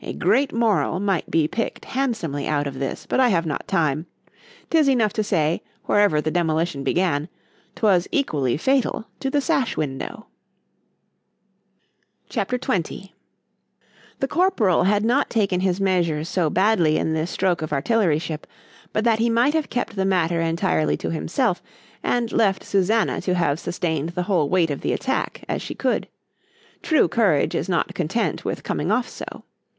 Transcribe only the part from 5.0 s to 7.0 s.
to say, wherever the demolition